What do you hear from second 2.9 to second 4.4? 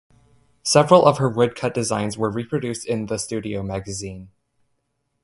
"The Studio" magazine.